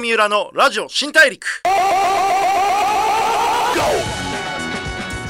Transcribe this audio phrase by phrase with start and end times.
[0.00, 1.62] 三浦のラジオ新大陸。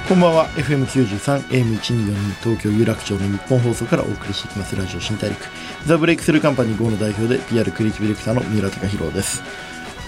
[0.08, 0.48] こんばんは。
[0.50, 4.76] FM93 AM1242 東京有楽町の日本放送からお送りしていきます。
[4.76, 5.40] ラジオ新大陸。
[5.86, 9.42] ザ・ブレイクスルーカンパニー GO の代表で PR クリエイティブディレクターの三浦貴弘です。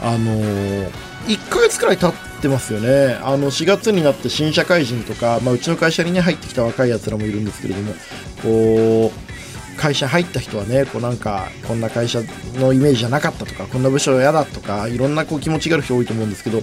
[0.00, 0.90] あのー、
[1.26, 3.18] 1ヶ月くらい経ってますよね。
[3.22, 7.94] あの4月になって新社会人とか、まあ、うちの会社に、ね、入ってきた若いやつらもいるんですけれども
[8.42, 9.41] こう
[9.76, 12.20] 会社入った人はねこうなんかこんな会社
[12.54, 16.60] のイメージじゃなかったとかこんな部署は嫌だとかいろんなこう気持ちがある人多いと思うんですけど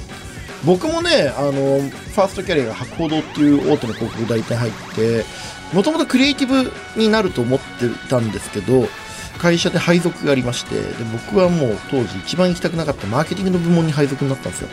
[0.66, 5.26] 僕もねあのファーストキャリアが博報堂っていう大手の広告代理店入って
[5.74, 7.66] もともとクリエイティブになると思って
[8.10, 8.88] たんですけど
[9.40, 14.70] 会社で配属がありましてで僕はもう当時一番行きたくなかったマーケティングの部門に配属になったんですよ。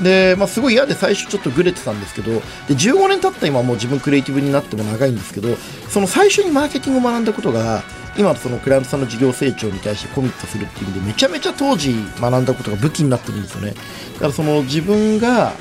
[0.00, 2.40] で、まあ、すごい嫌で最初ちょっとグレてたんですけどで
[2.74, 5.54] 15年経った今もう自分クリエイティブになっても長いんですけど
[5.88, 7.82] その最初にマーケティングを学んだことが
[8.16, 13.74] 今そのクライアントさんの事業成長に対してコミットするっていう意味でめちゃめちゃ当時学んだことが武器になってるんですよね。
[14.14, 15.52] だからその自分が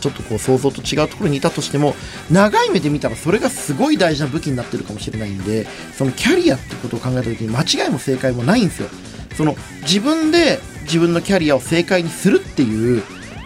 [0.00, 1.94] ちょっとこう想像と違うところにいたとしても
[2.30, 5.66] 長い目で見たらそれがすごい大事な武器になってるかもしれないんで
[5.96, 8.88] そのキャリアってことを考えた時に間違いも正解もないんですよ。
[9.36, 13.02] その自分で自分のキャリアを正解にするっていう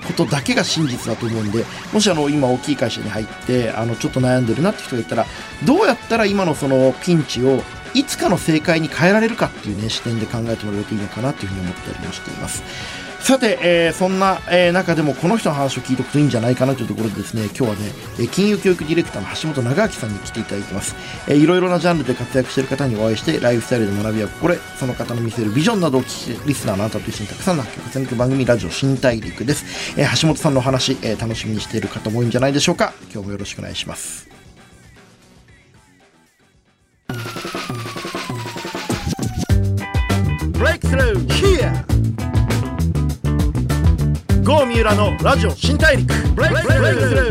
[0.06, 5.26] ことだけが真実だと思うんでもしあの今大きい会社に入ってあのちょっと悩んでるなって人がいたら
[5.64, 7.62] どうやったら今のそのピンチを
[7.94, 12.62] いつかの正解に変えられるかっていうね視点で考えてもらえるといいのかなというふうに思ったりもしています。
[13.20, 20.96] さて、えー、そんな、えー、中でもこの人の話を聞いておくといいんじゃないかなというところでですね今日はね、え金融教育ディレクターの橋本長明さんに来ていただいてます、
[21.28, 32.92] えー、いろいろなジャンルで活躍している方にお会いしてライフスタイルで学びやこれその方の見せるビジョンなどを聞きリスナーのあなたと一緒にたくさんの発見を重ねて番組ラジオ新大陸です、えー、橋本さんのお話、えー、楽しみにしている方も多いんじゃないでしょうか。
[33.12, 34.28] 今日もよろしくお願いします。
[40.52, 41.26] Breakthrough!
[41.32, 41.49] here
[44.50, 47.30] 郷三浦のラジオ新大陸 Breakthrough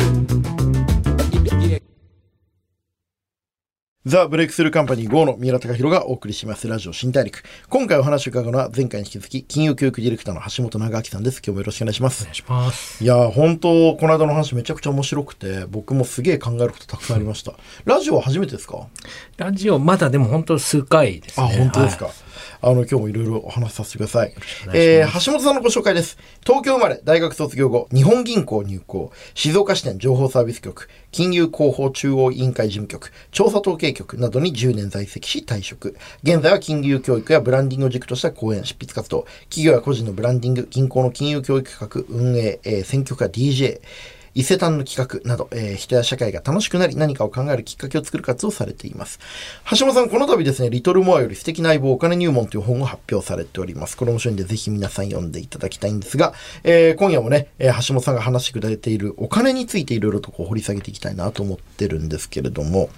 [4.05, 7.43] ザ・ブレイクスルーカンパニー GO の三浦貴弘がお送りしますラジオ新大陸。
[7.67, 11.41] 今回お話を伺うのは前回に引き続き金融教育ディレクターの橋本長明さんです。
[11.45, 12.23] 今日もよろしくお願いします。
[12.23, 13.03] お願いします。
[13.03, 17.51] いや、本当この間の話めちゃくちゃ面白くて、僕もすげえ考えることたくさんありました。
[17.83, 18.87] ラジオは初めてですか？
[19.35, 21.45] ラジオまだでも本当数回ですね。
[21.45, 22.05] あ、本当ですか？
[22.05, 22.13] はい
[22.61, 24.29] あの、今日もいろいろお話しさせてください。
[24.29, 24.33] い
[24.73, 26.17] えー、橋本さんのご紹介です。
[26.45, 35.95] 東京生まれ、大学卒業後、日本銀行入行、静岡支店情報サービス局、金融広報中央委員会事務局、調査統計局などに10年在籍し退職。
[36.23, 43.79] 現在は金融教育やブランディングを軸とした講演、執筆活動、企業や個人のブランディング、銀行の金融教育企画、運営、えー、選挙課 DJ、
[44.33, 49.19] 伊勢丹の企画など、えー、人や社会が楽しくなり何かを考えるきっかけを作る活動をされています。
[49.77, 53.97] 橋本さん、この度ですね、リトルモアより素敵な相棒お金入門という本を発表されております。
[53.97, 62.89] これ面白いんで、ぜひ皆さん読んでいただきたいんですが、えー、今夜もね、えー、橋本さんが話してくれているお金についていろいろとこう掘り下げていきたいなと思ってるんですけれども、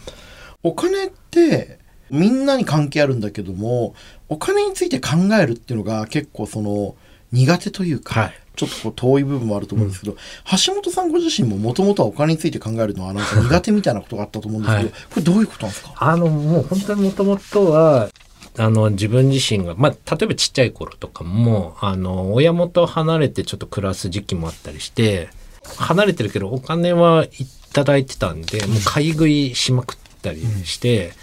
[0.63, 3.95] お金って、みんなに関係あるんだけども、
[4.27, 5.11] お金について考
[5.41, 6.95] えるっていうのが結構その
[7.31, 10.17] 苦手というか、はいちょっとこう遠い部分もあると思うんですけど、うん、
[10.65, 15.93] 橋本さんご自身ももともとはお金について考えるのはなんか苦手みたいなことがあったと思うんですけど、はい、これどういうことなんですか？
[15.97, 18.09] あのもう本当にもともとは
[18.57, 25.29] あの自分自身が、まあ、例えばちっちゃい頃とかもあの親元離れてちょっと暮らす時期もあったりして
[25.77, 27.29] 離れてるけどお金はい
[27.71, 31.07] ただいてたんでもう買い食いしまくったりして。
[31.07, 31.13] うん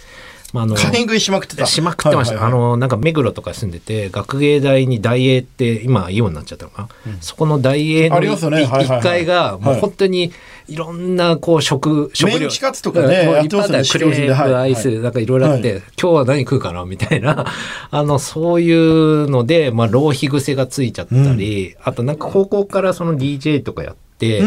[0.53, 1.65] まあ、あの買い食いしまくってた。
[1.65, 10.31] しまくってました、はいはいはい、あのなんか目黒とか住んでて学芸大に大英って今イオンになっちゃったのかな、うん、そこの大英の1階がもう本当に
[10.69, 12.39] いろんなこう食食料。
[12.39, 16.85] メンチカツとかねいっぱいあったクレープアイス、なんかいろいろあって、はい、今日は何食うかな？
[16.85, 17.45] みたいな。
[17.91, 24.43] あのそういうので、まあ、浪費癖がついちゃったり、うん、あとなんか高校からその DJ とかやって、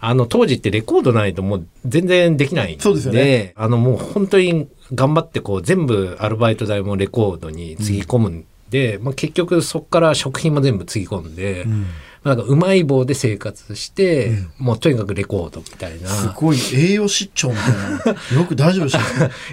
[0.00, 11.86] あの当時ってレコードないともう全然できないんで、そうですよね、あのもう本当に頑張ってこう全部アルバイト代もレコードにつぎ込むんで、うん、まあ、結局そこから食品も全部つぎ込んで、うん
[12.28, 16.08] なんかうまい棒で生活して、うん、もうとにかくレコードみたいな。
[16.08, 18.20] すごい栄養失調みたいな。
[18.38, 19.00] よく大丈夫でした。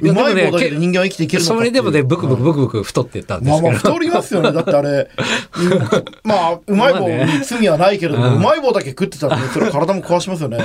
[0.01, 3.63] うまい棒だけで人間は生きていけるのかそれでもね、ブクブクブクブク太ってたんですけど。
[3.63, 4.51] まあまあ太りますよね。
[4.51, 5.09] だってあれ、
[6.23, 10.59] まあ、うまい棒に罪はないけれども、うまい棒だけ食ってたらね、それ体も壊しますよね。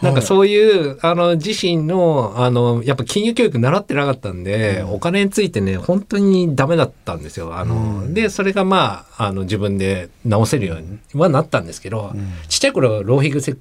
[0.00, 7.56] なんかそういう、あの、自身の、あの、やっぱ金融教育習ってなかったんで、うん、お金についてね、本当にダメだったんですよ。
[7.56, 13.54] あの、うん、で、それがまあ、あの、自分で直せるようにはなったんですけど、うん、ちっちゃい頃浪費癖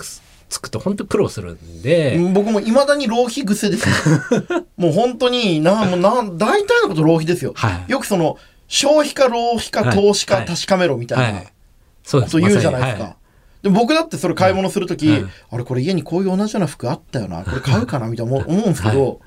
[0.47, 3.87] つくと本当苦労するんで僕もいまだに浪費癖です
[4.77, 8.37] もう本当になもうな大体のこと浪費ですよ、はい、よくその
[8.67, 11.33] 消費か浪費か投資か確かめろみたいな、はい。
[11.33, 11.47] はい
[12.05, 12.31] そうです。
[12.31, 12.97] と言うじゃないですか。
[12.97, 13.01] まさに。
[13.01, 13.15] はい。
[13.63, 19.21] でも僕だってそれ買い物するとき、うんあれこれ家にこういう同じような服あったよな、これ買うかなみたいな思う思うんですけど、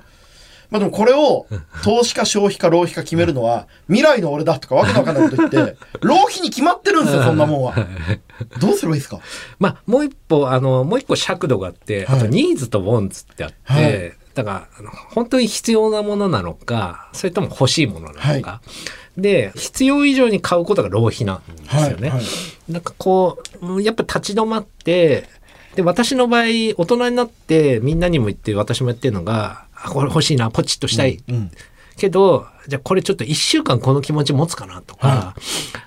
[0.69, 1.47] まあでもこれを
[1.83, 7.75] 投資か消費か浪費か決めるのは未来の俺だとかわけのわかんないこと言って、 浪費に決まってるんですよ、そんなもんは。
[8.61, 9.19] どうすればいいですか？
[9.59, 12.17] まあ、もう一歩、あの、もう一個尺度があって、はい。
[12.19, 14.13] あとニーズとウォンツってあって、はい。
[14.35, 18.61] だから、本当に必要なものなのか、それとも欲しいものなのか。
[19.17, 22.09] で、必要以上に買うことが浪費なんですよね。
[22.09, 22.71] はいはい。
[22.71, 25.27] なんかこう、うんやっぱ立ち止まって、
[25.75, 26.43] で、私の場合、
[26.77, 31.23] 大人になってみんなにも言って、私もやってるのが、あこれ欲しいな、ポチッとしたい。
[31.27, 31.51] うん
[31.99, 35.35] けど、じゃあこれちょっと一週間この気持ち持つかなとか、は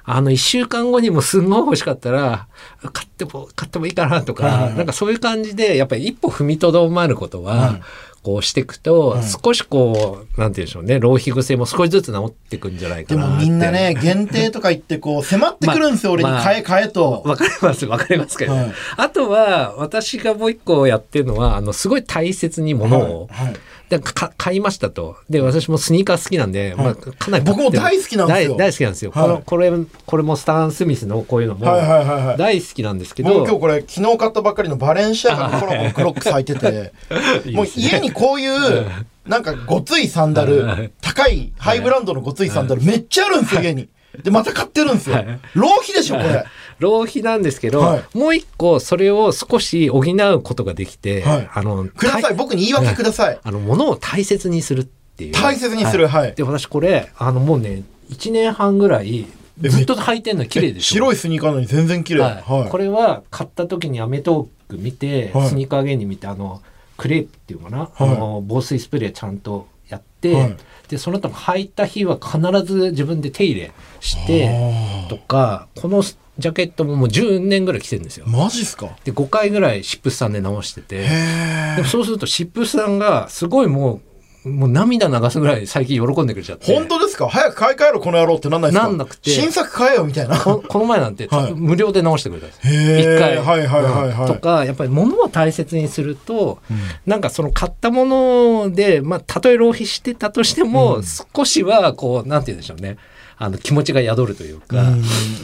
[0.05, 2.47] あの一週間後にもすんごい欲しかったら、
[2.93, 4.77] 買っても、買ってもいいかなとか、はいはいはい。
[4.77, 7.83] なんかそういう感じで、やっぱり一歩踏みとどまることは、はい。
[8.23, 9.23] こうしていくと、はい。
[9.25, 13.35] 少しこう、なんて言うんでしょうね、浪費癖も少しずつ治っていくんじゃないかでなって。
[13.35, 17.23] もみんなね、限定とか言ってこう 迫ってくるんですよ、俺にまあ買え買えと。
[17.25, 18.73] わかります、わかりますけど、はい。
[18.97, 23.47] あとは、私がもう一個やってるのは、あの、すごい大切に物を、はい。
[23.47, 23.57] はい
[23.99, 25.17] でか買いましたと。
[25.29, 26.85] で、私もスニーカー好きなんで、はい。
[26.87, 28.57] まあ、かなり僕も大好きなんですよ。
[28.57, 29.11] 大大好きなんですよ。
[29.11, 29.23] はい。
[29.23, 29.73] このこれ、
[30.07, 32.37] これもスタン・スミスのこういうのも、はいはいはいはい。
[32.39, 36.93] 大好きなんですけど、僕今日これ昨日買ったばっかりのバレンシアガのコラボのクロックス履いてて、
[37.53, 38.87] もう家にこういう、
[39.27, 43.89] なんかごついサンダルはい、高いハイブランドのごついサンダルめっちゃあるんですよ、家に。
[44.23, 45.17] で、また買ってるんですよ。
[45.17, 45.41] はい。
[45.55, 46.45] 浪費でしょ、これ。
[46.79, 53.39] 浪費なんですけど、はいもう一個それを少し補うことができて、はいあの、ください、大僕に言い訳ください。
[53.43, 55.33] あの、物を大切にするっていう。
[55.33, 56.35] 大切にする、はい。
[56.35, 59.27] で、私これ、あの、もうね、1年半ぐらい、
[59.63, 60.95] えずっと履いてんの綺麗でしょ。
[60.95, 62.21] 白いスニーカーなのに全然綺麗。
[62.23, 62.71] はいはい。
[62.71, 66.63] これは買った時にアメトーク見て、はいスニーカー芸人見てあの
[66.97, 70.57] クレープっていうのかな、はいあの防水スプレーちゃんとやって、はい
[70.89, 76.03] でその後履いた日は必ず自分で手入れしてとかこの
[76.43, 78.27] ジャケットももう10年ぐらい着てるんですよ。
[78.27, 78.91] マジっすか？
[79.05, 81.05] で5回ぐらいシップスさんで直してて。
[81.05, 84.01] へでもそうするとシップスさんがすごいもう
[84.45, 86.75] もう涙流すぐらい最近喜んでくれちゃって。
[86.75, 87.29] 本当ですか？
[87.29, 88.89] 早く買い替えろ、この野郎ってなんないですか？
[88.89, 89.31] なんなくて。
[89.31, 90.37] 新作買えよ、みたいな。
[90.37, 91.55] ここの前なんて、はい。
[91.55, 92.73] 無料で直してくれたんですよ。
[92.73, 93.17] へー。
[93.17, 96.59] 一回、はいはいはいはいとかやっぱり物を大切にすると、
[97.07, 101.03] なんかその買ったもので、まあ、たとえ浪費してたとしても、うん。
[101.05, 102.97] 少しはこうなんて言うんでしょうね
[103.43, 104.81] あの気持ちが宿るというか、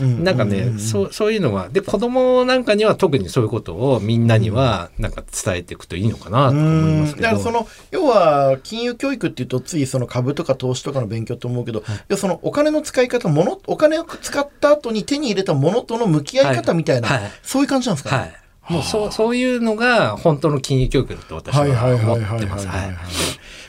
[0.00, 7.24] うんなんかね、うんそうそういうのはで子供なんかには特にそういうことをみんなにはなんか伝えていくといいのかなと思いますけど。
[7.24, 17.22] だからその要は金融教育っていうとついその株とか投資とかの勉強と思うけど、要はそのお金の使い方ものお金を使った後に手に入れたものとの向き合い方みたいな、はい。
[17.22, 18.32] はいそういう感じなんですか、はい。
[18.68, 21.62] もうそうそういうのが本当の金融教育だと私は
[21.96, 22.68] 思ってます。
[22.68, 22.96] はい。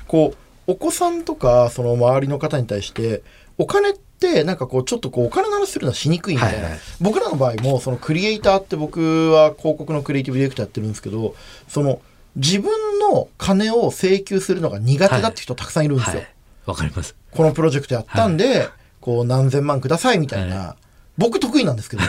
[0.07, 0.35] こ
[0.67, 3.23] うお子さんとかその周りの方に対して
[3.57, 4.08] お金って
[4.43, 6.79] なんかこうちょっとこうお金の話するのはしにくいみたいな、はいはい。
[7.01, 11.35] 僕らの場合もそのクリエイターって僕は広告のクリエイティブディレクターやってるんですけど
[11.67, 12.01] その
[12.35, 16.27] 自分の金を請求するのが苦手だって人たくさんいるんですよ、はい
[16.65, 17.15] わかります。
[17.31, 18.69] このプロジェクトやったんで、
[19.01, 20.75] こう何千万くださいみたいな、は
[21.19, 22.03] 僕得意なんですけど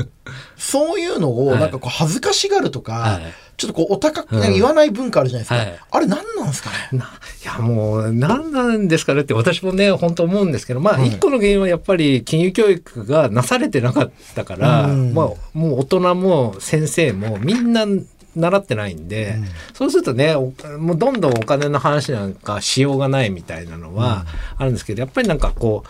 [0.56, 3.22] そういうのをなんかこう恥ずかしがるとか、はい。
[3.56, 5.78] ちょっとこうお高くうん言わない文化あるじゃないですか、はい。
[5.90, 6.98] あれ何なんですかね？
[6.98, 7.08] ない
[7.44, 9.20] やもう何なんですかね。
[9.20, 11.08] って私もね本当思うんですけどまあはい。
[11.08, 15.12] 一個の原因はやっぱり金融教育がなされてなかったから、うん。
[15.12, 17.86] まあ、もう大人も先生もみんな
[18.36, 19.44] 習ってないんで、うん。
[19.74, 25.84] そうするとねおもうどんどんお金の話なんかしようがないみたいなのはあるんですけどやっぱりなんかこ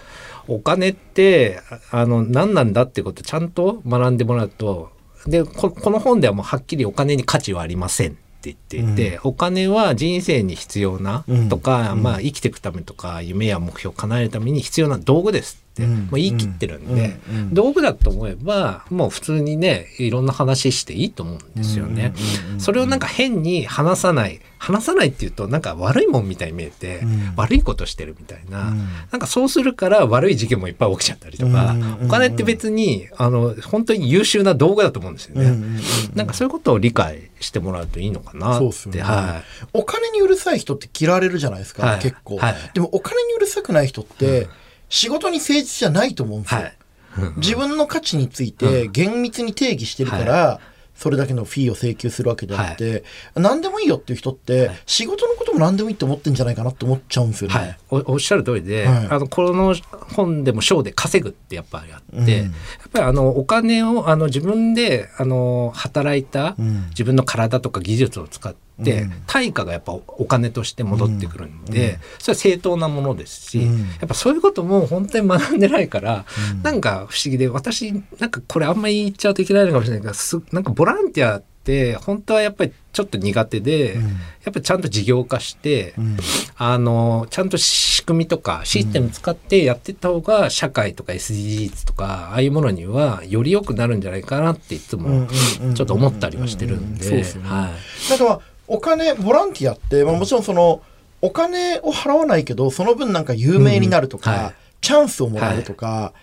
[0.48, 4.90] うお金ってああの何なんだってことをちゃんと学んでもらうと
[5.26, 12.02] でここの本ではもうはっきりお金に価値はありませんって言っていて、お金は人生に必要なとか、うん。
[12.02, 15.90] まあ、生きていくためとか夢や目標を叶えるために必要な道具ですって、うん。
[15.90, 17.18] もう言い切ってるんで、
[17.52, 22.12] 道具だと思えばもう普通にねいろんな話していいと思うんですよね。
[22.58, 27.32] それをなんか変に話さない話さないっていうとなんか悪いもんみたいに見えて、うん。
[27.36, 28.88] 悪いことしてるみたいな、うん。
[29.10, 31.74] なんかそうするから悪い事件もいっぱい起きちゃったりとか、
[32.04, 35.80] お金って別にあの本当に優秀な道具だと思うんですよね。
[36.14, 38.58] なんかそういうことを理解してもらうといいのかなって。
[38.58, 39.00] そうっすよね。
[39.02, 42.00] はお金にうるさい人って嫌われるじゃないですか、はい。
[42.00, 42.54] 結構、はい。
[42.74, 44.48] でもお金にうるさくない人って、
[44.90, 46.48] 仕事に誠実じゃないと思うんでい。
[46.50, 46.74] すよ、はい。
[47.38, 50.60] 自分の価値について厳密に定義してるから、
[51.00, 53.04] それだけのフィーを請求するわけであって、
[53.34, 54.76] 何でもいいよっていう人って、はい。
[54.84, 57.56] 仕事のことも何でもいいって思ってんじゃないかなって思っちゃうんですよね。
[57.56, 59.06] はい、おおっしゃる通りで、はい。
[59.08, 59.74] あのこの
[60.14, 62.28] 本でも賞で稼ぐってやっぱりあって、うん。
[62.28, 62.50] やっ
[62.92, 66.88] ぱりあのお金をあの自分であの働いた、うん。
[66.90, 73.78] 自分の体とか技術を使って、って、対価がやっぱお金として戻ってくるんで、それは正当なものですし、うん。
[73.78, 76.62] やっぱそういうことも本当に学んでないから、うん。
[76.62, 84.02] なんか不思議で私なんかこれあんまり言っちゃうといけないのかもしれないけどすなんかボランティアって本当はやっぱりちょっと苦手で、うん。
[84.02, 84.12] やっ
[84.44, 86.16] ぱりちゃんと事業化して、うん。
[86.56, 95.26] あのちゃんと仕組みとかシステム使ってやっていった方が社会とか SDGs とかああいうものにはより良くなるんじゃないかなっていつも
[95.74, 97.48] ちょっと思ったりはしてるんでそうですよね。
[97.48, 98.10] はい。
[98.10, 98.40] なんかまあ
[98.72, 100.80] お金ボランティアって、まあ、もちろんその
[101.20, 104.42] お金を払わないけどその分なんか有名になるとか、うん。
[104.44, 104.54] はい。
[104.80, 106.14] チャンスをもらえるとか、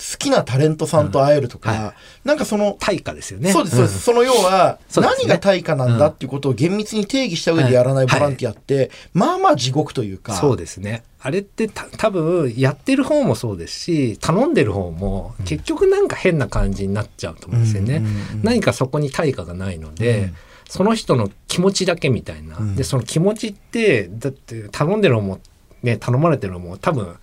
[0.00, 3.52] 好きなタレントさんと会えるとか、うんはなんかその対価ですよね。
[3.52, 10.32] そうですそうです、その要は、何が対価なんだっていうことを厳密に定義した上でやらないボランティアって、まあまあ地獄というか。
[10.32, 11.04] そうですね。
[11.20, 17.96] あれってた多分やってる方もそうですし頼んでる方も結局なんか変な感じになっちゃうと思うんですよね。
[17.96, 18.40] うんうんうん。
[18.42, 20.36] 何かそこに対価がないので、うん
[20.70, 22.76] その人の気持ちだけみたいな、うん。
[22.76, 25.40] でその気持ちってだって頼んでる方も
[25.82, 27.16] ね頼まれてる方も多分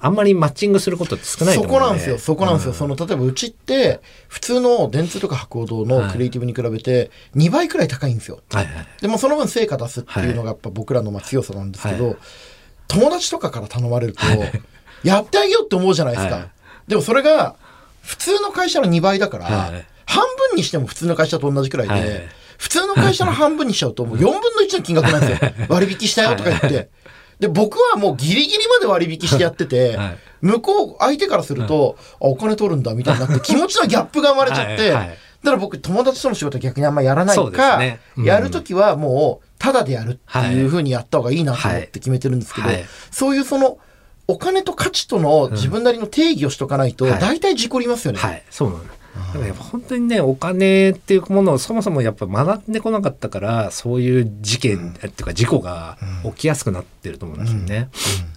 [0.00, 2.72] あんまりマッチングすることって少ないとそこなんですよ、そこなんですよ。
[2.72, 8.40] うその、例えばうちって、普通の電通とか博報堂のクリエイティブに比べて、2倍くらい高いんですよ。
[8.52, 12.16] はいはいでもその分成果出すっていうのがやっぱ僕らのまあ強さなんですけど、はい。
[12.88, 14.22] 友達とかから頼まれると、
[15.04, 16.34] やってあげようって思うじゃないですか。
[16.34, 16.50] はい。
[16.88, 17.54] でもそれが、
[18.02, 19.86] 普通の会社の2倍だから、はい。
[20.04, 22.28] 半分にしても普通の会社と同じくらいで、はい
[22.62, 25.50] 普通の会社の半分にしちゃうと、もう4分の1の金額なんですよ。
[25.68, 26.90] 割引したよとか言って。
[27.40, 30.18] で、僕はもうギリギリまで割引してやってて、はい。
[30.42, 34.92] 向こう、相手からすると、あ、お金取るんだみたいになって、気持ちのギャップが生まれちゃって、はい。
[34.92, 35.08] はい。
[35.08, 35.14] だ
[35.50, 37.98] から僕、友達との仕事逆にあんまやらないか、ね。
[38.16, 38.24] うん。
[38.24, 42.76] やるときはもう、ただでやるっていうふうにやった方がいいなと思って決めてるんですけど、はい。
[42.76, 43.78] はいそういうその、
[44.28, 47.20] お金と価値との自分なりの定義をしとかないと、はい。
[47.20, 48.20] 大体事故りますよね。
[48.20, 48.84] はい、そうなの。
[49.14, 57.88] だからやっぱ本当にねお金っていうものをそもそもやっぱ学んでこなかったからそういう事件、っていうか事故が起きやすくなってると思うんですよね。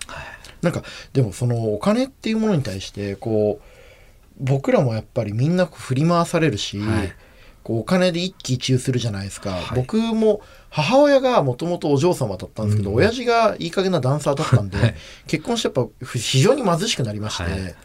[0.07, 0.35] はい。
[0.61, 3.63] なんか、でもそのお金っていうものに対して、こう、
[4.39, 7.13] 僕らもやっぱりみんな振り回されるし、はい。
[7.63, 9.51] こうお金で一喜一憂するじゃないですか。
[9.51, 9.63] はい。
[9.75, 12.95] 僕も母親がもともとお嬢様だったんですけど、うん。
[12.97, 14.95] 親父がいい加減なダンサーだったんで、はい。
[15.25, 17.75] 結婚してやっぱ非常に貧しくなりまして、はい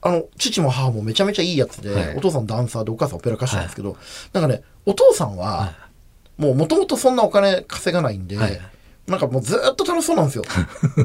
[0.00, 2.16] あの、父も母もめちゃめちゃいいやつで、はい。
[2.16, 3.96] お父さんダンサーでお母さんオペラ歌手なんですけど、
[4.32, 5.72] なんかね、お父さんは、
[6.36, 8.60] もうもともとそんなお金稼がないんで、はい。
[9.08, 10.44] なんかもうずっと楽しそうなんですよ。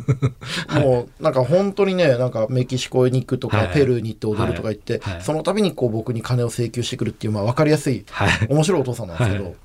[0.80, 3.74] もうなんか本当にね、なんかメキシコに行くとか、はい。
[3.74, 5.14] ペルーに行って踊るとか言って、はい。
[5.16, 5.24] はい。
[5.24, 8.48] その度にこう僕に金を請求してくるっていう、まあ分かりやすい、はい。
[8.50, 9.56] 面白いお父さんなんですけど、はい。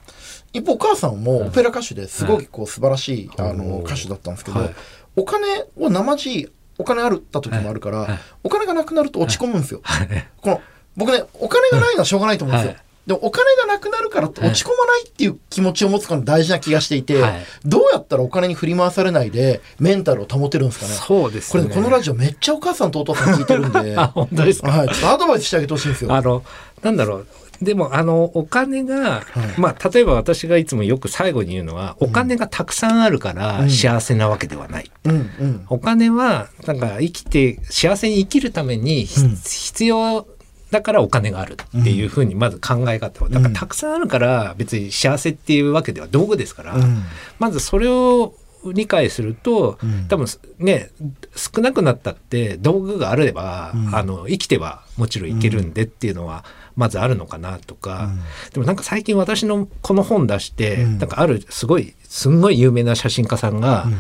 [0.53, 3.51] 一方お母さんもオペラ歌手ですごいこう素晴らしい、はい。
[3.51, 4.75] あの歌手だったんですけど、はい。
[5.17, 9.81] お金を生地いお金あるった時もあるから、お金がなくなると落ち込むんですよ。
[9.83, 10.09] はい
[10.41, 10.63] この
[10.97, 12.73] 僕ねお金がないのはしょうがないと思うんですよ。
[12.75, 20.93] はいでもお金がなくなるから落ち込まないっていう気持ちを持つのが大事な気がしていて、はいどうやったらお金に振り回されないでメンタルを保てるんですかね。
[20.93, 21.63] そうですね。
[21.63, 24.71] これこのラジオめっちゃお母さんとお父さん聞いてるんで、 あ本当ですか。
[24.71, 26.13] はい、ちょっとアドバイスしてあげてほしいんですよ。
[26.13, 26.45] あの
[26.83, 27.27] なんだろう
[27.61, 29.23] でもあのお金が、
[29.57, 33.71] まあ例えば私がいつもよく最後に言うのは、お金がたくさんあるからうん。
[33.71, 34.91] 幸せなわけではない。
[35.05, 35.67] うんうん。
[35.69, 40.27] お金はなんか生きて幸せに生きるために必要
[40.71, 47.03] だからお金があるっていうふうにまず考え方を、だからたくさんあるから別に幸せっていうわけでは道具ですから、うん。
[47.39, 48.35] まずそれを
[48.73, 50.07] 理解すると、うん。
[50.09, 50.27] 多分
[50.59, 50.91] ね
[51.35, 53.95] 少なくなったって道具があれば、うん。
[53.97, 56.45] あの生きてはもちろんいけるんでっていうのは
[56.79, 58.09] まずあるのかなとか、
[58.53, 60.99] でもなんか最近私のこの本出して、うん。
[60.99, 63.97] なんかあるすごいすんごい有名な写真家さんが、うん。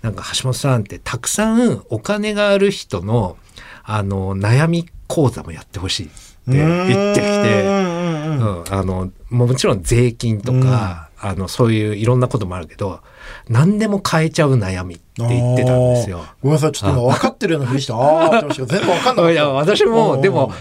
[0.00, 3.36] なんか橋本さんってたくさんお金がある人の
[3.84, 6.12] あの悩み講座もやってほしいって
[6.46, 7.64] 言ってきて。
[7.66, 13.00] うんうんうんうん、あのもちろん税金とか、あのそういういろんなこともあるけど
[13.48, 16.24] 何でも変えちゃう悩みって言ってたんですよ。
[16.42, 19.30] ごめんなさい、ちょっと今分かってるようなふりして、ああーってましたけど、全部分かんなかった。
[19.32, 20.22] いや私もうん。
[20.22, 20.52] でも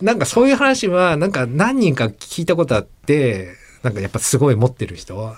[0.00, 5.34] なんかそういう話はなんか何人か聞いたことあってなんかやっぱすごい持ってる人。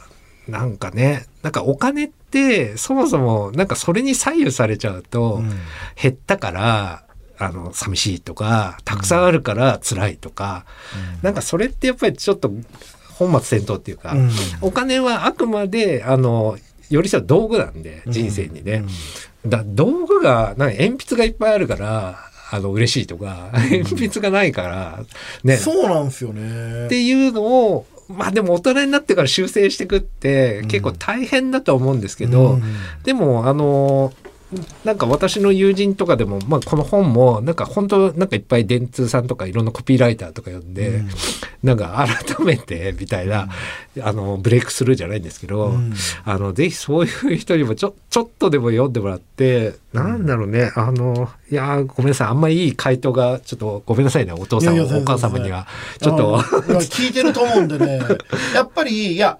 [0.49, 5.51] なんかねなんかお金ってそもそもなんかそれに左右されちゃうと、うん。
[6.01, 7.05] 減ったから
[7.39, 10.67] あの寂しいとかたくさんあるから辛いとか、
[11.23, 12.51] なんかそれってやっぱりちょっと
[13.15, 14.31] 本末転倒っていうか、うん。
[14.61, 16.59] お金はあくまであの
[16.91, 18.85] 寄り添う道具なんで人生にね、
[19.47, 25.05] だ道具がなんか鉛筆がいっぱいあるからあの嬉しいとか、 鉛筆がないから
[25.45, 25.57] ね。
[25.57, 26.87] そうなんですよね。
[26.87, 32.63] っていうのをまあでも大人になってから修正していくって結構大変だと思うんですけど、うん。
[33.05, 34.13] でもあの
[34.85, 41.09] なんか私の友人とかでも、まあ、この本もなんか本当なんかいっぱい電通さんとかいろんなコピーライターとか呼んで、うん、
[41.63, 43.49] なんか改めてみたいな、
[43.97, 55.67] うん、あのブレイクスルーじゃないんですけど、うん、あのぜひそういう人にもちょちょっとでも読んでもらってなんだろうねあのいやごめんなさいあんまりいい回答がちょっとごめんなさいねお父さんお母様には。
[56.01, 56.39] ちょっと。
[56.39, 58.01] 聞いてると思うんでね。
[58.55, 59.39] やっぱりいや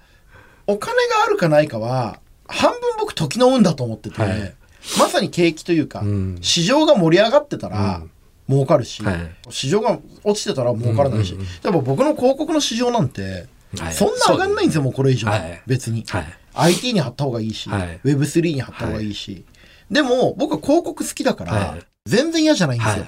[0.67, 4.53] お金があるかないかは半分僕時の運だと思ってて、はい、
[4.99, 8.03] まさに景気というか、うん、市場が盛り上がってたら、
[8.49, 9.15] 儲かるし、はい、
[9.49, 13.47] 市場が落ちてたら儲からないし、でも僕の広告の市場なんて、
[13.91, 15.27] そんな上がんないんですよ、もうこれ以上、
[15.67, 16.05] 別に、
[16.53, 19.45] IT に貼った方がいいし、Web3 に貼った方がいいし、
[19.89, 23.05] でも僕は広告好きだから、全然嫌じゃないんですよ。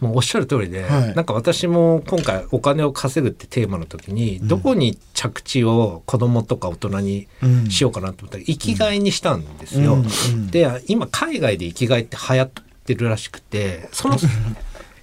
[0.00, 7.28] もうおっしゃる通りで、はい、なんか私も今回お金を稼ぐってテーマの時に、どこに着地を子供とか大人に
[7.70, 9.98] しようかなと思ったら生きがいにしたんですよ。
[10.50, 12.50] で今海外で生きがいって流行っ
[12.84, 14.16] てるらしくてその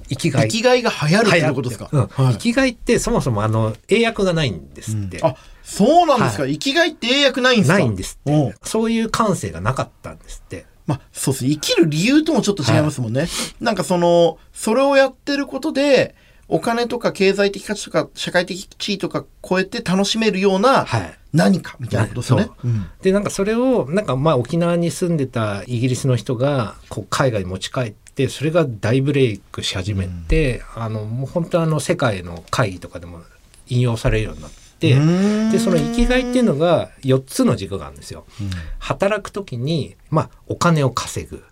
[0.09, 0.49] 生きがい。
[0.49, 1.99] 生きがいが流行るってことですか、うん。
[2.07, 7.73] はい、生きがいってそもそもあの英訳がないんですって、うん、あそうなんですか、はい、生きがいって英訳ないんですか？
[7.75, 8.55] ないんですって。
[8.63, 11.51] そういう感性がなかったんですってまあ、そうですね。
[11.51, 13.21] 生きる理由ともちょっと違いますもんね。
[13.21, 13.29] はい、
[13.61, 16.15] なんかその、それをやってることで、
[16.47, 20.85] お金とか経済的価値とか社会的地位とか超えて楽しめるような
[21.33, 22.49] 何かみたいなことですよね。
[22.63, 33.21] うん、でなんかそれをなんかまあ沖縄に住んでたイギリスの人がこう海外に持ち帰ってそれが大ブレイクし始めて、うん、あのもう本当あの世界の会議とかでも
[33.67, 34.62] 引用されるようになって。
[34.91, 38.25] でその生きがいっていうのが4つの軸があるんですよ。
[38.41, 38.49] うん、
[38.79, 41.39] 働く時に、まあ、お金を稼ぐ。
[41.39, 41.43] 好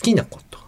[0.00, 0.58] きなこと。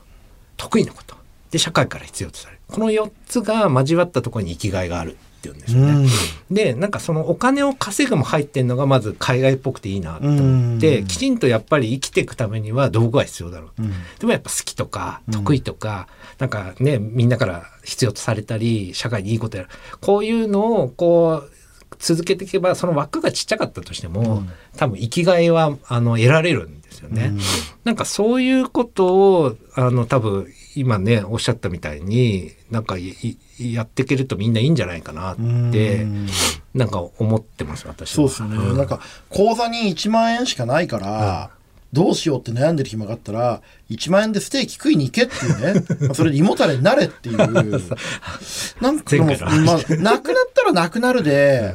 [0.56, 1.14] 得意なこと。
[1.50, 2.60] で社会から必要とされる。
[2.68, 6.08] この4つが交わったところに生きがいがあるっていうんですよね。
[6.50, 19.68] でなんかそのお金を稼ぐも入ってるのがまず海外っぽくていいなと思ってきちんとやっぱり生きていくためには道具が必要だろう、うん、でもやっぱ好きとか得意とか、うん、なんかねみんなから必要とされたり社会にいいことやる。
[20.00, 21.61] こういうのをこう
[22.02, 27.26] 続けていけばその枠がちっちゃかったとしても、うん、多分生きがいはあの得られるんですよね。
[27.26, 27.38] うん、
[27.84, 36.26] なんかそういうことをあの多分今ねおっしゃったみたいになんかやっていけるとみんないいんじゃないかなって、ん、
[36.74, 41.50] なんか思ってます私そうですね、うん、なんか口座に1万円しかないから、
[41.92, 43.60] どうしようって悩んでる暇があったら、
[43.90, 46.14] 1万円でステーキ食いに行けっていうね。
[46.16, 47.36] それで胃もたれになれっていう。
[48.80, 49.16] なんか
[49.60, 51.74] まあ、なくなったらなくなるで、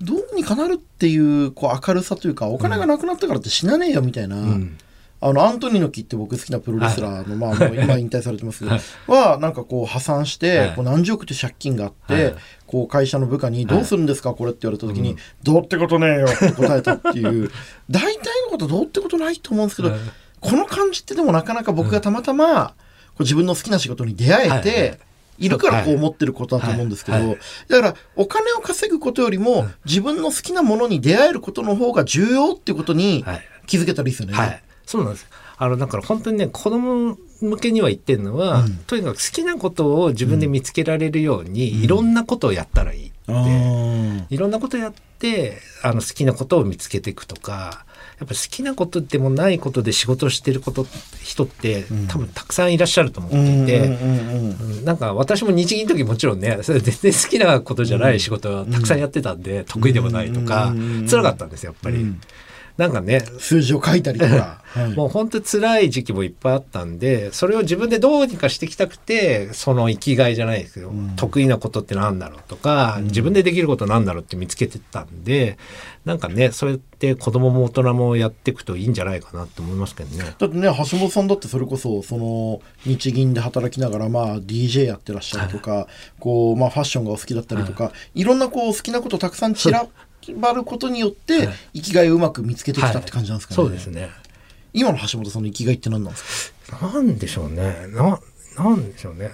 [0.00, 4.78] どうにかなるっていうこう明るさというかお金がなくなったからって死なねえよみたいな、うん、
[5.20, 8.70] あのアントニーノキって僕好きなプロレスラーの、はい、まあ、もう今引退されてますけど、
[9.12, 12.34] はなんかこう破産して、はい、こう何十億って借金があって、
[12.68, 17.50] こう会社の部下に「どうするんですかこれ」って言われた時に「どうってことねえよ」って答えたっていう
[17.90, 19.94] 大体のことどうってことないと思うんですけど、
[20.40, 22.74] この感じってでもなかなか僕がたまたま
[23.16, 25.00] こう自分の好きな仕事に出会えて、
[25.38, 27.36] いるからこう思ってることだと思うんですけど、
[27.68, 33.24] だからお金を稼ぐことよりも自分の好きなものに出会えることの方が重要っていうことに
[33.66, 34.34] 気づけたらいいですよね。
[34.34, 35.28] はい、そうなんです。
[35.60, 47.84] あのだから本当にね子供向けには言ってるのは、うん、とにかく好きなことを自分で見つけられるように、うん、いろんなことをやったらいいって、うん、いろんなことやってあの好きなことを見つけていくとか
[48.18, 50.86] やっぱ好きなことでもないことで仕事してること
[51.22, 60.74] 人って多分たくさんいらっしゃると思っていて、なんか私も日銀の時もちろんねそれ全然好きなことじゃない仕事はたくさんやってたんで、得意でもないとか、
[61.08, 62.12] 辛かったんですよやっぱり。
[62.78, 75.58] なんかね数字を書いたりとか、 はい、もう本当辛い時期もいっぱいあったんでそれを自分でどうにかしていきたくてその生きがいじゃないですけど、うん、得意なことって何だろうとか、うん、自分でできることなんだろうって見つけてたんで
[76.04, 80.34] なんかねそうやって子供も大人もやっていくといいんじゃないかなと思いますけどね。
[80.38, 85.86] だってね橋本さんだってそれこそその日銀で働きながらまあ DJ やってらっしゃるとか、はい、
[86.20, 89.88] こうまあファッションがお好きだったりとか、はい、いろんなこう好きなことたくさんちら
[90.34, 94.10] 張ることによって生きがいをうまく見つけてきたって感じなんですかね、はい、そうですね。
[94.72, 96.86] 今の橋本さんの生きがいって何なんですか？
[96.86, 97.86] なんでしょうね。
[97.88, 98.20] な
[98.56, 99.30] なんでしょうね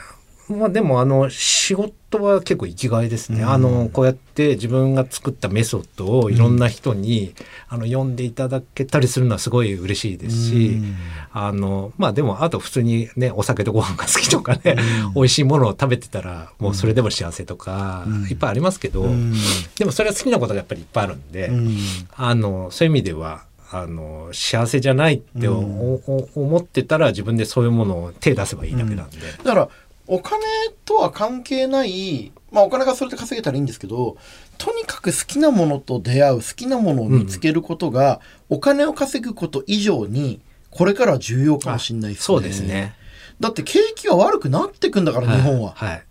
[0.48, 7.34] まあでもあの仕事は結構生きがいですね、うん、あのこうやって自分が作ったメソッドをいろんな人に、うん、
[7.68, 10.96] あの読んでいただけたりするのはすごい嬉しいですし、うん、
[11.32, 14.76] あのまあでもあと普通にねお酒とご飯が好きとかね、
[15.06, 19.06] うん、 美味しいものを食べてたらもうそれでも幸せとか、いっぱいありますけど、
[19.78, 21.50] でもそれは好きなことがやっぱりいっぱいあるんで、
[22.16, 29.18] あのそういう意味ではあの幸せじゃないって、思ってたら自分でそういうものを手出せばいいだけなんで。
[29.42, 29.68] だから
[30.06, 30.44] お金
[30.84, 34.16] とは関係ない、まあお金がそれで稼げたらいいんですけど、
[34.58, 40.40] とにかく好きなものと出会う、好きなものを見つけることが、うん、お金を稼ぐこと以上に、
[40.70, 42.24] これからは重要かもしれないですね。
[42.24, 42.94] そうですね。
[43.40, 45.72] だって景気が悪くなってくんだから、日本は。
[45.74, 46.02] はい。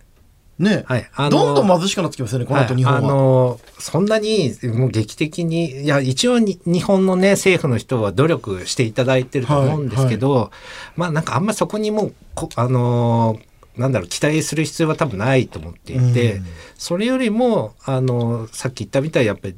[0.59, 2.99] ね、はいあのー、どんどん貧しくなってきますよね、この後日本は。
[3.01, 10.49] はい、あのー、そんなにもう劇的に、いや、一応に日本のね、政府の人は努力していただいてると思うんですけど、はいはい、
[10.95, 12.13] まあなんかあんまそこにもう、
[12.55, 16.45] あのーなんだろう期待する必要は多分ないと思っていて、うん、
[16.77, 19.55] それよりもあのさっき言ったみたいやっぱり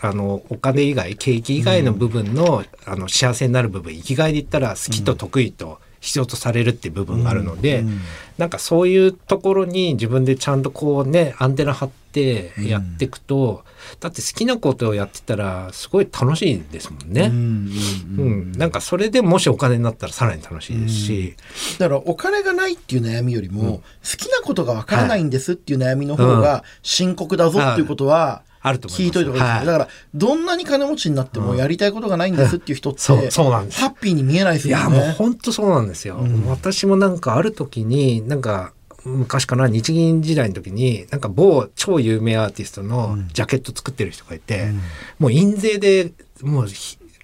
[0.00, 8.00] あのお金以外景気以外の部分のうん、あの幸せになる部分生きがいで言ったら好きと得意と必要とされるっていう部分があるので、うん、
[8.38, 13.64] なんかそういうところに自分でちゃんとこうねアンテナ張ってやっていくと、
[14.00, 17.26] だって好きなことをやってたらすごい楽しいですもんね。
[17.26, 21.36] うん、なんかそれでもしお金になったらさらに楽しいですし、
[21.78, 29.56] だからお金がないっていう悩みよりも、好きなことがわからないんですっていう悩みの方が深刻だぞっていうことは、あると聞いといた方がい。
[29.58, 33.80] はい、だからどんなに金持ちになってもやりたいことがないんですっていう人って、そうそうなんです。
[33.80, 34.82] ハッピーに見えないですよね。
[34.82, 38.72] いやもう本当そうなんですよ、うん、私もなんかある時になんか
[39.04, 44.80] 昔かな日銀時代の時になんか某超有名アーティストのジャケット作ってる人がいて、うん、
[45.18, 46.68] もう印税でもう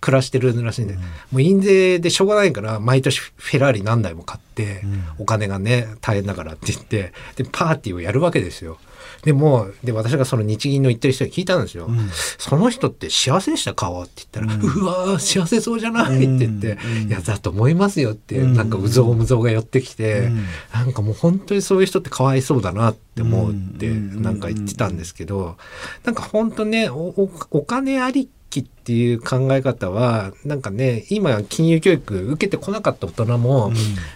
[0.04, 8.78] 暮らしてるらしいんで、うん、もう印税でしょうがないから毎年フェラーリ何台も買って、うん、お金がね大変だからって言ってでパーティーをやるわけですよ。
[9.22, 25.56] でもで私がその日銀の言ってる人に聞いたんですよ、うん、その人って幸せでした顔って言ったら、うん、うわ幸せそうじゃないって言って、うん、いやだと思いますよって、うん、なんかうぞうむぞうが寄ってきて、うん、なんかもう本当にそういう人ってかわいそうだなって思うってなんか言ってたんですけど、
[26.04, 27.14] なんか本当ねお
[27.50, 33.74] お金あり期っていう考え方はなんかね今金融教育受けてこなかった大人も、うん、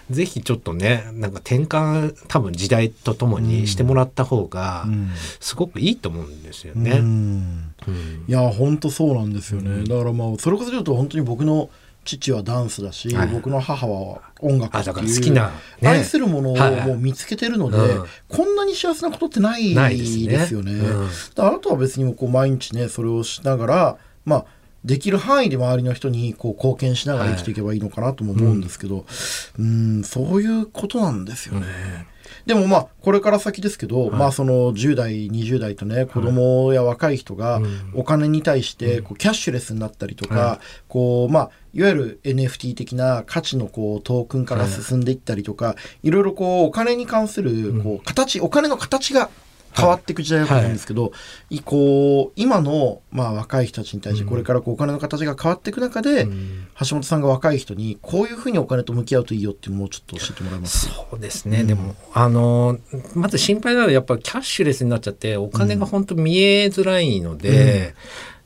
[0.09, 4.85] ぜひちょっとねなんか転換多分時代とともにしてもらった方が
[5.39, 6.91] すごくいいと思うんですよね。
[6.91, 7.73] うん。
[7.87, 11.69] うん、いや本当そうなんですよね、だからまあそれこそ言うと本当に僕の
[12.03, 20.05] 父はダンスだし、はい、僕の母は音楽っていう好きな、ね、愛するものをもう見つけてるので、はいはい、こんなに幸せなことってないで
[20.45, 20.73] すよね。
[20.73, 20.79] ね。
[20.79, 24.45] うん、あとは別にもこう毎日ねそれをしながらまあ
[24.85, 29.05] できる範囲で周りの人にこう貢献しながら生きていけばいいのかなとも思うんですけど、はい、
[29.59, 31.67] うんそういうことなんですよね。
[32.45, 37.61] でもまあこれから先ですけど、はい、まあその10代20代とね子供や若い人が
[37.93, 49.29] お金に対してこうキャッシュレスになったりとか、はい、こうまあいわゆる NFT 的な価値のこうトークン化が進んでいったりとか、はい、いろいろこうお金に関するこう形、お金の形が
[49.75, 51.09] 変わっていく時代だと思うんですけど、は
[51.49, 62.79] い、こう今の、まあ、若い人たちに対してこれからこうお金の形が変わっていく中で、うん、橋本さんが若い人にこういうふうにお金と向き合うといいよっていうのもちょっと教えてもらえますそうですね、うん、でもあの
[63.15, 67.95] まず心配なのはやっぱキャッシュレスになっちゃってお金が本当見えづらいので、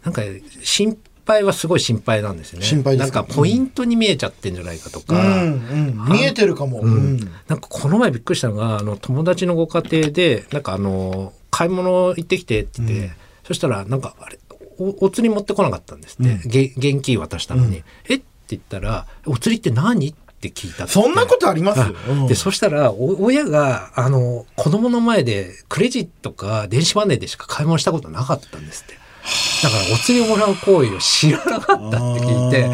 [0.05, 0.21] うん、なんか
[0.61, 1.12] 心配
[1.43, 2.65] はすごい心配なんですよね。
[2.65, 5.15] 心配なんかポイントに見えちゃってんじゃないかとか。
[5.15, 7.19] うんうん、見えてるかも、うん。
[7.47, 14.39] なんかこの前びっくりしたのが、あの友達のご家庭で、なんかあの、買い物行ってきてって言って、そしたらなんかあれ
[14.77, 16.71] お、お釣り持ってこなかったんですって。
[16.77, 17.83] 現金渡したのに。
[18.09, 18.15] え？
[18.15, 20.09] って言ったら、お釣りって何？
[20.09, 28.95] って聞いたそんなことあります、うん、でそしたら親があの子供の前でクレジットか電子マネーでしか買い物したことなかったんですって
[29.63, 32.69] だからお釣りもらう行為を知らなかったって聞いて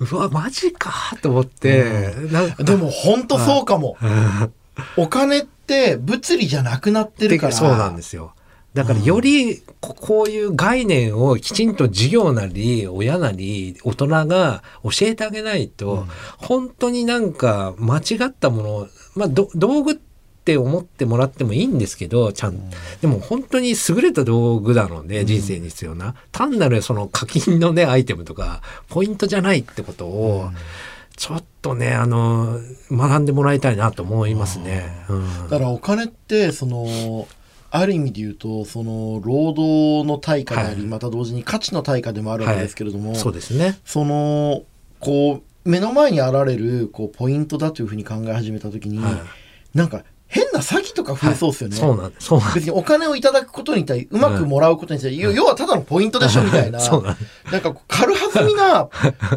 [0.00, 2.12] うわマジかと思って、
[2.58, 3.96] でも本当そうかも。
[4.96, 7.52] お金って物理じゃなくなってるから。
[7.52, 8.34] そうなんですよ。
[8.74, 16.06] だからよりこういう概念をきちんと授業なり親なり大人が教えてあげないと、
[16.38, 19.46] 本当になんか間違ったものまあ道
[19.82, 20.11] 具って
[20.42, 22.58] って思ってもらってもいいんですけどちゃん、
[23.00, 30.50] でも本当に優れた道具なので人生に必要な、単なるその課金のねアイテムとかポイントじゃないってことを、
[31.16, 32.58] ちょっとねあの
[32.90, 35.04] 学んでもらいたいなと思いますね。
[35.08, 37.28] うん、だからお金ってその
[37.70, 43.78] ある意味で言うとその労働の対価であり、はい、また同時に価値の対価でもあるわけですけれども、はい、そうですね。
[43.84, 44.64] その
[44.98, 49.14] こう目の前にあられるこうポイントだというふうに考え始めた時に、はい、
[49.74, 50.11] なんか変
[50.52, 51.76] な詐欺とか増えそうですよね。
[51.76, 56.80] はい、そうなんそう別にお金をいただくことに対うまくもらうことに対して、うん、要はただのポイントでしょみたいな。
[56.80, 57.16] そうなん
[57.50, 58.88] なんか軽はずみな、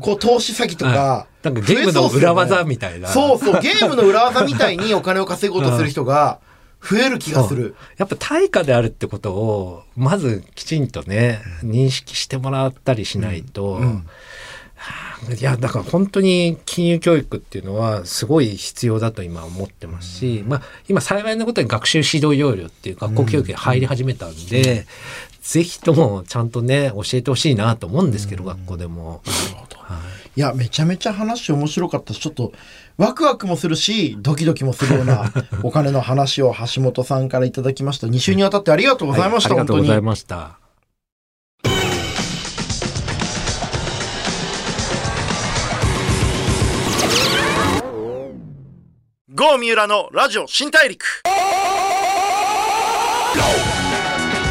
[0.01, 3.09] こう投資詐欺とか、なんかゲームの裏技みたいな。
[3.09, 6.39] そうそう、ゲームの裏技みたいにお金を稼ごうとする人が、
[6.81, 7.75] 増える気がする。
[7.97, 14.07] やっぱ対価であるってことを、まずきちんとね、認識してもらったりしないと、うんうん
[15.39, 24.85] いやだから本当に金融教育っていうのはすごい必要だと今思ってますし、まあ、今幸いなことに学習指導要領っていう学校教育に入り始めたんで、
[25.41, 29.21] ぜひともちゃんとね教えてほしいなと思うんですけど、学校でも。
[29.25, 29.95] なるほど、は
[30.35, 32.13] い、いやめちゃめちゃ話面白かった。
[32.13, 32.51] しちょっと
[32.97, 35.31] ワクワクもするしドキドキもするような
[35.63, 38.07] お金の話を橋本さんからいただきました。
[38.07, 40.64] 2週にわたってありがとうございました、はい、ありがとうございました
[49.37, 51.03] 郷三浦のラジオ新大陸。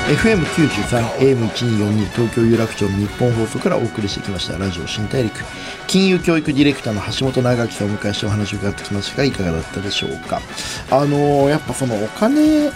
[0.08, 5.42] FM93、AM1242 東京有楽町の日本放送からお送りしてきましたラジオ新大陸。
[5.86, 10.42] 金融教育ディレクターの橋本長樹さんをお迎えしてお話を伺ってきましたがいかがだったでしょうか。
[10.90, 12.70] あのー、やっぱそのお金っ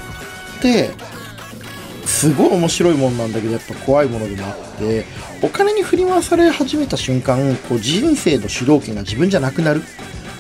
[0.62, 0.88] て
[2.06, 5.04] すごい面白いもんなんだけどやっぱ怖いものでもあって
[5.42, 9.82] お金に振り回され始めた瞬間こう人生の主導権が自分じゃなくなる。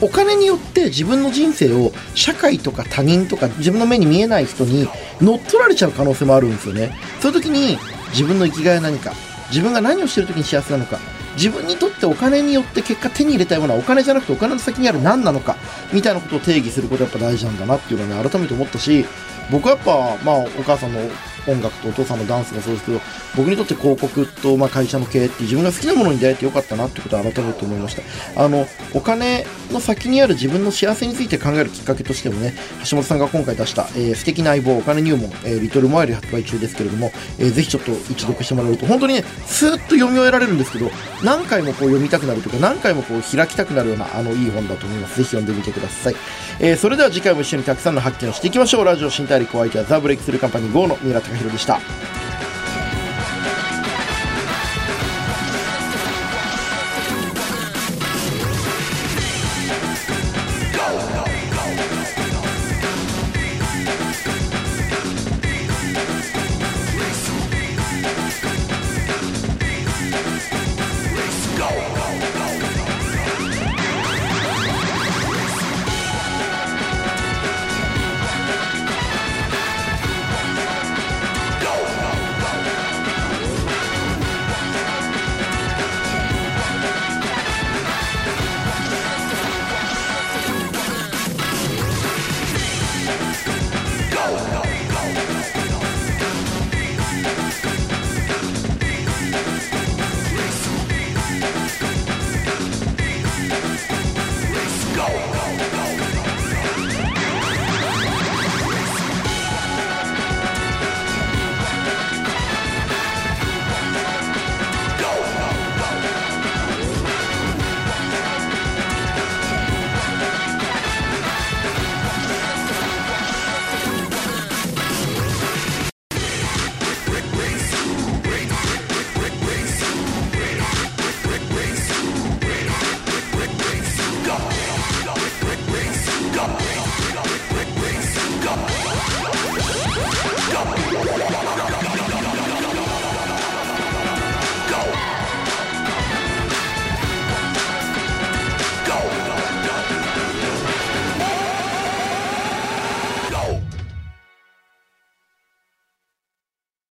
[0.00, 4.88] お金によって自分の人生を社会とか他人とか自分の目に見えない人に
[5.20, 6.96] 乗っ取られちゃう可能性もあるんですよね。
[7.20, 7.78] そういう時に
[8.10, 9.12] 自分の生きがいは何か、
[9.50, 10.98] 自分が何をしてる時に幸せなのか、
[11.34, 15.56] 自分にとってお金によって結果手に入れたいものはお金じゃなくてお金の先にある何なのか、
[15.92, 19.04] みたいなことを定義することやっぱ大事なんだなっていうのはね、改めて思ったし、
[19.50, 21.00] 僕はやっぱ、まあ、お母さんの
[21.48, 23.00] 音楽とお父さんのダンスがそうですけど、
[23.36, 28.02] 僕にとって広告と、まあ、会社の経営って自分が好きなものに出会えてよかったなってことを改めて思いました。
[28.42, 32.54] あの、お金の先にある自分の幸せについて考えるきっかけとしてもね、
[32.88, 40.90] 橋本さんが今回出した、えー、素敵な相棒お金入門、えー、リトルモアイル発売中ですけれども、えー、ぜひちょっと一読してもらえると、本当にね、スーッと読み終えられるんですけど、
[41.22, 45.16] 何回もこう読みたくなるとか、何回もこう開きたくなるような、あの、いい本だと思います。
[45.16, 46.16] ぜひ読んでみてください。
[46.60, 48.84] えー、それでは次回も一緒にたくさんの発見をしていきましょう。
[48.84, 51.80] ラジオ新大陸お相手はザ・ブレイクスルーカンパニー GO の三浦貴博でした。